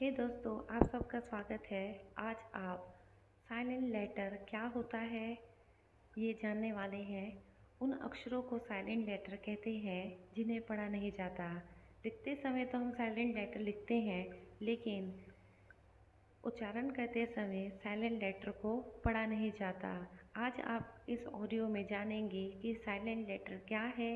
[0.00, 2.88] हे दोस्तों, आप सबका स्वागत है। आज आप
[3.48, 5.30] साइलेंट लेटर क्या होता है
[6.18, 7.42] ये जानने वाले हैं।
[7.80, 10.02] उन अक्षरों को साइलेंट लेटर कहते हैं,
[10.36, 11.48] जिन्हें पढ़ा नहीं जाता।
[12.04, 14.26] लिखते समय तो हम साइलेंट लेटर लिखते हैं,
[14.62, 15.12] लेकिन
[16.44, 19.96] उच्चारण करते समय साइलेंट लेटर को पढ़ा नहीं जाता।
[20.36, 24.14] आज आप इस ऑडियो में जानेंगे कि साइलेंट लेटर क्या है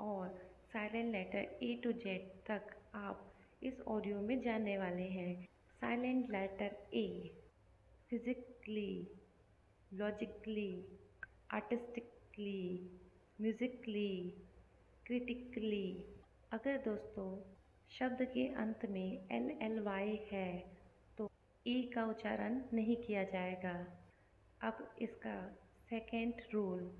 [0.00, 0.36] और
[0.72, 3.27] silent letter A to Z तक आप
[3.62, 5.32] इस ऑडियो में जानने वाले हैं
[5.80, 7.30] silent letter A,
[8.10, 8.92] physically,
[9.90, 10.70] logically,
[11.54, 12.60] artistically,
[13.38, 14.12] musically,
[15.06, 15.86] critically.
[16.52, 17.26] अगर दोस्तों,
[17.90, 20.52] शब्द के अंत में एल एल वाई है
[21.18, 21.28] तो
[21.66, 23.74] ई का उच्चारण नहीं किया जाएगा।
[24.60, 25.36] अब इसका
[25.90, 26.90] सेकेंड रूल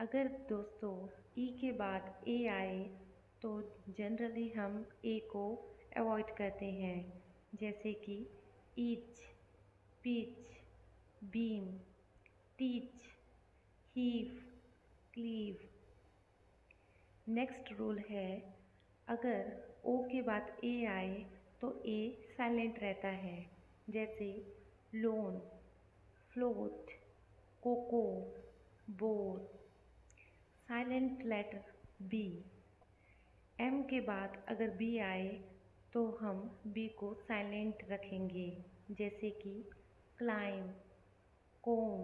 [0.00, 0.94] अगर दोस्तों
[1.38, 2.84] ई के बाद ए आए
[3.42, 3.50] तो
[3.98, 5.46] जनरली हम ए को
[5.96, 6.98] अवॉइड करते हैं,
[7.60, 8.16] जैसे कि
[8.78, 9.20] each
[10.04, 10.58] pitch
[11.32, 11.64] beam
[12.58, 13.06] teach
[13.96, 14.38] heave
[15.14, 15.68] cleave
[17.28, 18.30] next rule है,
[19.08, 19.52] अगर
[19.84, 21.14] ओ के बाद ए आए
[21.60, 21.98] तो ए
[22.36, 23.38] साइलेंट रहता है,
[23.90, 24.30] जैसे
[24.94, 25.38] loan
[26.32, 26.90] float
[27.62, 28.02] cocoa
[28.98, 29.40] boar
[30.68, 31.64] silent letter
[32.02, 32.26] B
[33.58, 35.28] M के बाद अगर बी आए
[35.96, 39.70] तो हम बी को साइलेंट रखेंगे, जैसे कि
[40.18, 40.68] climb
[41.62, 42.02] comb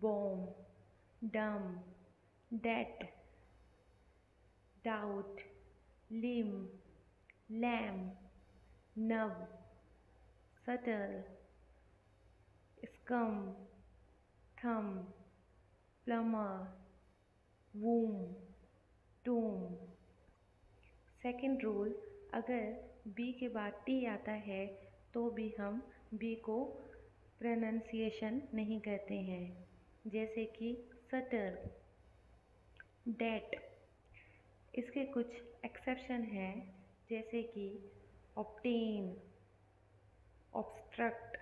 [0.00, 0.44] bomb
[1.28, 1.80] dumb
[2.58, 3.04] debt
[4.84, 5.40] doubt
[6.12, 6.68] limb
[7.50, 8.10] lamb
[8.98, 9.46] नव
[10.66, 11.24] subtle
[12.84, 13.52] succumb
[14.58, 14.96] thumb
[16.04, 16.82] plumber
[17.76, 18.34] womb
[19.24, 19.74] tomb
[21.22, 22.62] second rule अगर
[23.08, 24.66] बी के बाद टी आता है
[25.14, 25.82] तो भी हम
[26.14, 26.64] बी को
[27.38, 29.66] प्रोनाउंसिएशन नहीं कहते हैं।
[30.06, 30.72] जैसे कि
[31.10, 31.58] सटर
[33.08, 33.56] डेट
[34.74, 35.26] इसके कुछ
[35.64, 36.54] एक्सेप्शन हैं,
[37.10, 37.68] जैसे कि
[38.36, 39.16] ऑप्टेन
[40.54, 41.38] ऑब्स्ट्रक्ट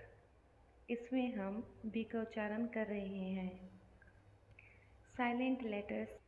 [0.89, 3.51] इसमें हम बी का उच्चारण कर रहे हैं।
[5.17, 6.19] Silent letters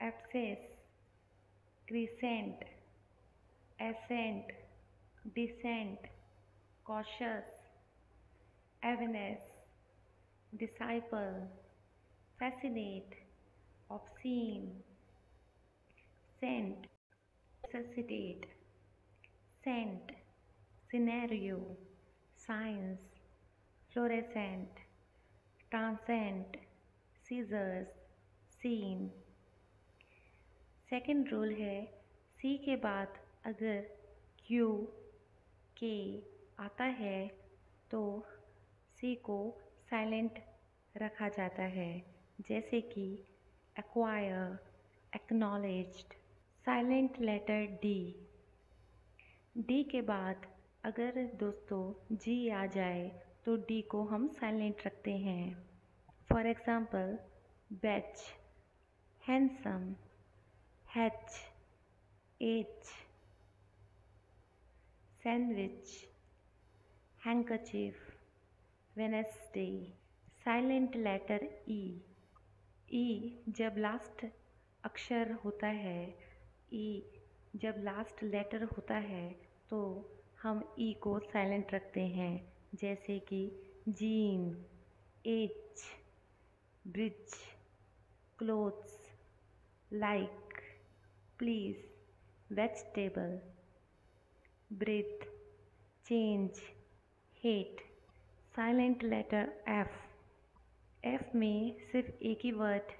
[0.00, 0.72] abscess
[1.88, 2.64] crescent
[3.86, 4.44] ascent,
[5.34, 5.98] descent,
[6.84, 7.48] cautious,
[8.82, 9.40] awareness,
[10.58, 11.48] disciple,
[12.38, 13.14] fascinate,
[13.90, 14.70] obscene,
[16.40, 16.86] scent,
[17.64, 18.46] necessitate,
[19.62, 20.10] scent,
[20.90, 21.60] scenario,
[22.46, 23.00] science,
[23.92, 24.82] fluorescent,
[25.70, 26.58] transcend,
[27.24, 27.86] scissors,
[28.60, 29.08] scene.
[30.90, 31.78] Second rule है
[32.40, 33.80] सी के बाद अगर
[34.38, 34.68] क्यू
[35.76, 35.96] के
[36.58, 37.26] आता है
[37.90, 38.02] तो
[38.98, 39.38] सी को
[39.90, 40.38] साइलेंट
[40.94, 41.92] रखा जाता है।
[42.40, 43.06] जैसे कि
[43.76, 44.58] acquire
[45.12, 46.14] acknowledged
[46.64, 47.98] silent letter D
[49.58, 50.46] D के बाद
[50.84, 53.08] अगर दोस्तों जी आ जाए
[53.44, 55.44] तो डी को हम साइलेंट रखते हैं।
[56.30, 57.18] For example
[57.82, 58.24] batch
[59.22, 59.94] handsome
[60.86, 61.40] hatch
[62.40, 62.90] H
[65.26, 65.92] sandwich,
[67.20, 67.94] handkerchief,
[68.96, 69.72] Wednesday,
[70.44, 71.80] silent letter E
[72.88, 73.06] E
[73.48, 74.24] जब लास्ट
[74.84, 76.02] अक्षर होता है
[76.72, 79.24] ई e जब लास्ट लेटर होता है
[79.70, 79.80] तो
[80.42, 82.30] हम ई e को साइलेंट रखते हैं
[82.74, 83.40] जैसे कि
[83.88, 84.46] gene
[85.24, 85.84] edge
[86.84, 87.34] bridge
[88.38, 88.96] clothes
[89.90, 90.62] like
[91.38, 91.84] please
[92.52, 93.38] vegetable
[94.70, 95.24] breathe,
[96.06, 96.58] change,
[97.44, 97.80] hate.
[98.56, 102.92] Silent letter F F में सिर्फ़ एक ही वर्ड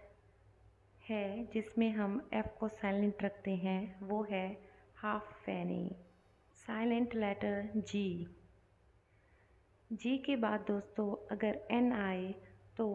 [1.11, 4.59] है जिसमें हम एफ़ को साइलेंट रखते हैं वो है
[5.45, 5.97] halfpenny
[6.55, 8.27] silent letter G
[9.93, 12.35] G के बाद दोस्तों अगर एन आए
[12.77, 12.89] तो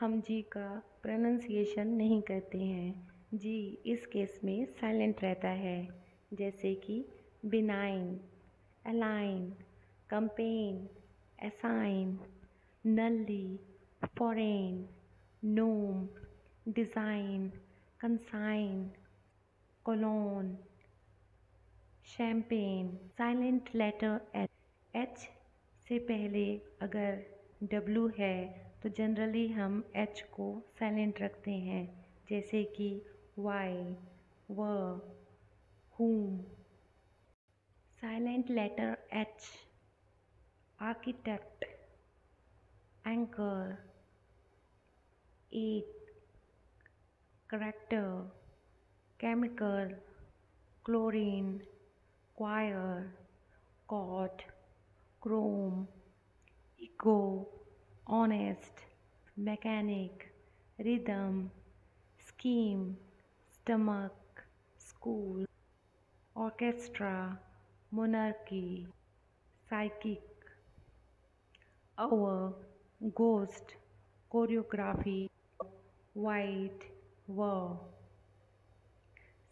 [0.00, 5.88] हम जी का प्रोनाउंसिएशन नहीं करते हैं। जी इस केस में साइलेंट रहता है
[6.34, 7.04] जैसे कि
[7.50, 8.18] benign,
[8.86, 9.52] align,
[10.10, 10.88] campaign,
[11.42, 12.18] assign,
[12.84, 13.58] nully,
[14.16, 14.88] foreign,
[15.42, 16.08] gnome,
[16.66, 17.52] design,
[18.00, 18.90] consign,
[19.84, 20.56] cologne,
[22.02, 24.50] champagne, silent letter H.
[24.94, 25.18] H
[25.88, 27.22] से पहले अगर
[27.64, 33.02] W है तो जनरली हम H को साइलेंट रखते हैं जैसे कि
[33.38, 33.94] Y,
[34.50, 34.64] व,
[35.98, 36.53] whom,
[38.04, 39.44] silent letter H,
[40.78, 41.64] architect,
[43.06, 43.78] anchor,
[45.50, 45.86] Eat.
[47.48, 48.24] character,
[49.18, 49.88] chemical,
[50.84, 51.62] chlorine,
[52.36, 53.10] choir,
[53.88, 54.42] cot,
[55.22, 55.88] chrome,
[56.78, 57.48] ego,
[58.06, 58.84] honest,
[59.36, 60.28] mechanic,
[60.78, 61.50] rhythm,
[62.18, 62.96] scheme,
[63.50, 64.44] stomach,
[64.76, 65.46] school,
[66.34, 67.38] orchestra,
[67.96, 68.86] monarchy
[69.68, 70.22] psychic
[72.04, 72.52] hour
[73.20, 73.74] ghost
[74.32, 75.20] choreography
[76.26, 76.84] white
[77.38, 77.78] war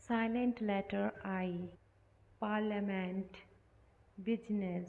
[0.08, 1.50] silent letter i
[2.44, 3.38] parliament
[4.30, 4.88] business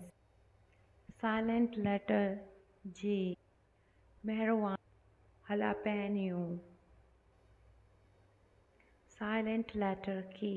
[1.22, 2.26] silent letter
[3.02, 3.38] j
[4.30, 4.82] marijuana
[5.50, 6.42] jalapeno
[9.20, 10.50] silent letter k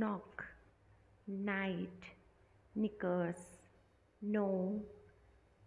[0.00, 0.53] knock
[1.30, 2.02] night
[2.78, 3.38] knickers
[4.24, 4.80] no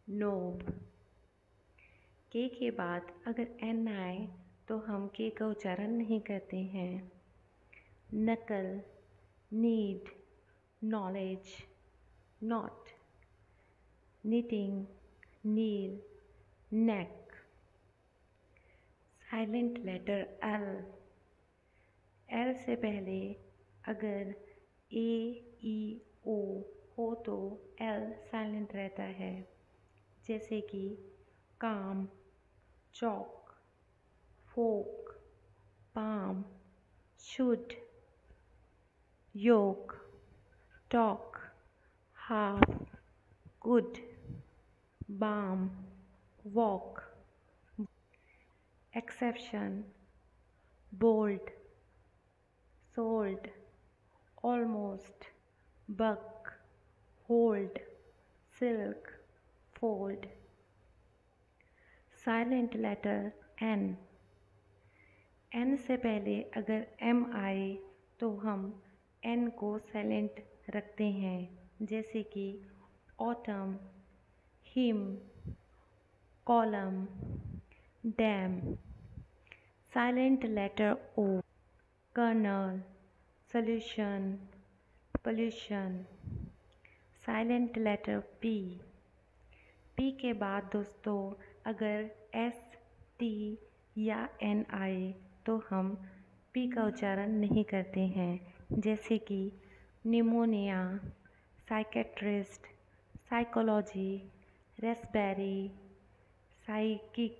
[0.09, 0.81] knob.
[2.31, 4.27] K K बाद अगर N आए
[4.67, 7.11] तो हम के का उच्चारण नहीं करते हैं।
[8.13, 8.81] Knuckle,
[9.53, 10.09] need,
[10.83, 11.41] knowledge,
[12.43, 12.89] knot.
[14.25, 14.85] Knitting,
[15.45, 16.01] kneel,
[16.73, 17.31] neck.
[19.31, 20.93] Silent letter L.
[22.29, 23.35] L से पहले
[23.85, 24.35] अगर
[24.93, 26.61] ए ई, ओ
[26.97, 29.47] हो तो एल साइलेंट रहता है।
[30.27, 30.97] जैसे कि
[31.61, 32.07] calm,
[32.93, 33.55] chalk,
[34.47, 35.09] folk,
[35.95, 36.45] palm,
[37.19, 37.73] should
[39.35, 39.95] yolk
[40.91, 41.37] talk,
[42.13, 42.71] half,
[43.61, 43.97] could,
[45.11, 45.85] balm,
[46.45, 47.01] walk,
[48.97, 49.83] exception,
[50.95, 51.49] bold,
[52.95, 53.47] sold,
[54.45, 55.36] almost.
[55.89, 56.49] Balk
[57.29, 57.79] hold
[58.55, 59.13] silk
[59.75, 60.25] fold.
[62.25, 63.31] Silent letter
[63.63, 63.83] N
[65.51, 67.67] N से पहले अगर एम आए
[68.19, 68.63] तो हम
[69.23, 71.39] एन को साइलेंट रखते हैं,
[71.81, 72.47] जैसे कि
[73.19, 73.77] autumn
[74.65, 74.99] hymn
[76.47, 77.05] column
[78.17, 78.59] damn
[79.91, 81.27] silent letter O
[82.15, 82.81] colonel
[83.51, 84.37] solution
[85.27, 86.05] pollution
[87.25, 88.81] silent letter P
[89.97, 91.33] P के बाद दोस्तों,
[91.65, 92.61] अगर एस
[93.19, 93.57] टी
[93.97, 95.13] या एन आए
[95.45, 95.89] तो हम
[96.53, 99.51] पी का उच्चारण नहीं करते हैं। जैसे कि
[100.05, 100.79] pneumonia
[101.69, 102.67] psychiatrist
[103.29, 104.31] psychology
[104.79, 105.71] raspberry
[106.67, 107.37] psychic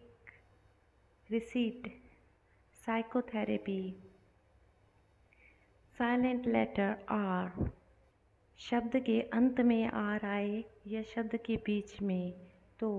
[1.30, 1.88] receipt
[2.86, 3.82] psychotherapy
[5.98, 7.70] silent letter R
[8.60, 12.34] शब्द के अंत में आर आए या शब्द के बीच में
[12.80, 12.90] तो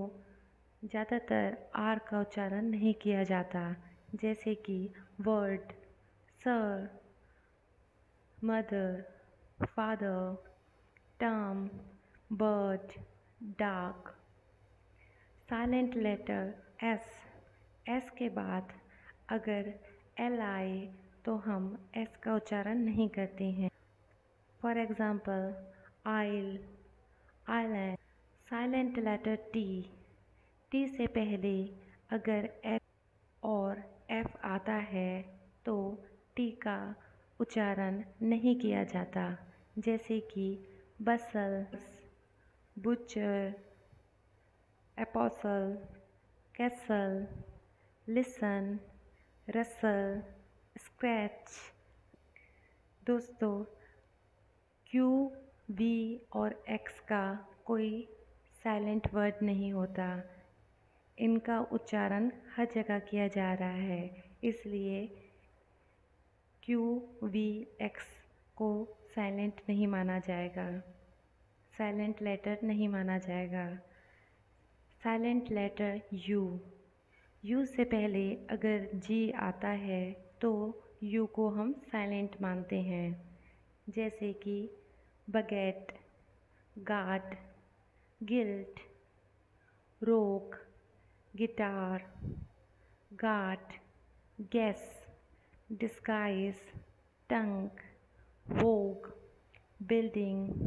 [0.82, 3.62] ज़्यादातर आर का उच्चारण नहीं किया जाता।
[4.14, 4.78] जैसे कि
[5.20, 5.72] word
[6.40, 6.88] sir
[8.44, 9.02] mother
[9.64, 10.36] father
[11.20, 11.68] term
[12.36, 13.00] bird
[13.58, 14.14] dark
[15.48, 16.54] silent letter
[16.84, 17.10] S
[17.88, 18.72] S के बाद
[19.30, 19.72] अगर
[20.20, 20.88] एल आए
[21.28, 23.70] तो हम एस का उच्चारण नहीं करते हैं।
[24.62, 25.42] For example
[26.06, 26.46] I'll,
[27.50, 27.96] island,
[28.46, 29.90] silent letter T
[30.72, 31.52] T से पहले
[32.10, 35.22] अगर एफ़ और एफ़ आता है
[35.66, 36.04] तो
[36.36, 36.94] टी का
[37.40, 39.38] उच्चारण नहीं किया जाता।
[39.78, 40.66] जैसे कि
[41.02, 41.66] bustle
[42.78, 43.54] butcher
[44.98, 45.78] apostle
[46.54, 47.26] castle
[48.08, 48.78] listen
[49.56, 50.22] rustle
[50.98, 51.50] scratch
[53.02, 53.52] दोस्तों
[54.86, 55.10] क्यू
[55.70, 57.20] वी और एक्स का
[57.64, 57.90] कोई
[58.64, 60.08] साइलेंट वर्ड नहीं होता।
[61.18, 65.06] इनका उच्चारण हर जगह किया जा रहा है, इसलिए
[66.62, 66.82] क्यू
[67.22, 67.46] वी
[67.80, 68.06] एक्स
[68.56, 68.70] को
[69.14, 70.68] साइलेंट नहीं माना जाएगा।
[71.74, 73.68] साइलेंट लेटर नहीं माना जाएगा।
[75.00, 76.60] साइलेंट लेटर यू
[77.44, 80.02] यू से पहले अगर जी आता है
[80.40, 80.52] तो
[81.02, 83.36] यू को हम साइलेंट मानते हैं।
[83.88, 84.54] जैसे कि
[85.28, 85.92] baguette
[86.76, 87.34] guard
[88.20, 88.80] guilt
[90.02, 90.56] rogue
[91.36, 92.06] guitar
[93.12, 93.72] got
[94.52, 94.82] guess
[95.72, 96.60] disguise
[97.30, 97.80] tongue
[98.46, 99.06] vogue
[99.82, 100.66] building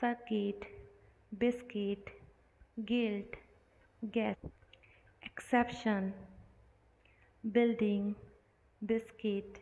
[0.00, 0.64] circuit
[1.34, 2.10] biscuit
[2.78, 3.36] guilt
[4.04, 4.44] guess
[5.22, 6.12] exception
[7.44, 8.14] building
[8.82, 9.56] biscuit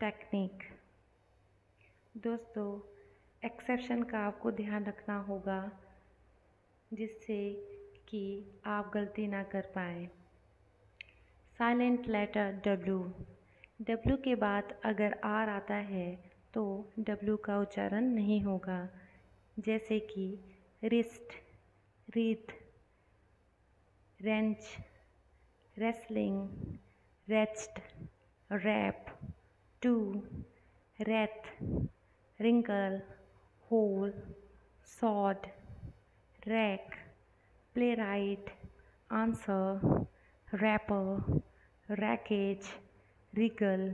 [0.00, 0.62] technique.
[2.14, 2.80] दोस्तों,
[3.42, 5.58] एक्सेप्शन का आपको ध्यान रखना होगा,
[6.90, 7.38] जिससे
[8.08, 8.22] कि
[8.66, 10.08] आप गलती ना कर पाए।
[11.58, 12.98] साइलेंट लेटर डब्ल्यू
[13.82, 16.10] डब्ल्यू के बाद अगर आर आता है
[16.54, 16.64] तो
[16.98, 18.88] डब्ल्यू का उच्चारण नहीं होगा।
[19.58, 20.28] जैसे कि
[20.82, 21.34] wrist
[22.08, 22.46] writ
[24.20, 24.76] wrench
[25.76, 26.76] wrestling
[27.28, 27.80] wrest
[28.50, 29.10] wrap,
[29.80, 30.22] to,
[31.06, 31.30] wreath,
[32.38, 33.02] wrinkle,
[33.68, 34.12] hole,
[34.84, 35.36] sod,
[36.46, 36.96] wreck,
[37.74, 38.48] playwright,
[39.10, 39.80] answer,
[40.52, 41.22] wrapper,
[41.88, 42.66] wreckage,
[43.34, 43.92] wriggle,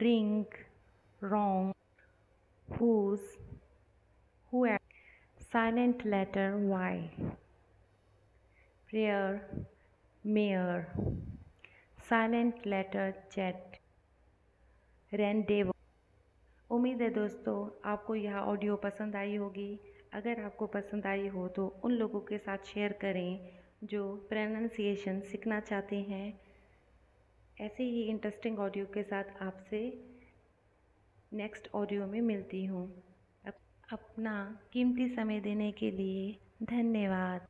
[0.00, 0.46] ring,
[1.20, 1.72] wrong,
[2.78, 3.20] whose,
[4.50, 4.80] where,
[5.52, 7.10] silent letter Y,
[8.88, 9.42] prayer,
[10.24, 10.88] mayor,
[12.08, 13.52] silent letter Z,
[15.16, 15.74] rendezvous
[16.70, 19.78] उम्मीद है दोस्तों, आपको यह ऑडियो पसंद आई होगी।
[20.14, 23.38] अगर आपको पसंद आई हो तो उन लोगों के साथ शेयर करें
[23.84, 26.40] जो प्रोनाउंसिएशन सीखना चाहते हैं।
[27.56, 29.80] ऐसे ही इंटरेस्टिंग ऑडियो के साथ आपसे
[31.32, 32.86] नेक्स्ट ऑडियो में मिलती हूँ।
[33.92, 34.34] अपना
[34.72, 37.40] कीमती समय देने के लिए धन्यवाद।